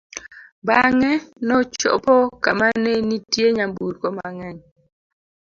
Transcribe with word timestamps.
bang'e 0.67 1.11
nochopo 1.47 2.15
kama 2.43 2.67
ne 2.83 2.93
nitie 3.09 3.47
nyamburko 3.57 4.07
mang'eny 4.17 4.59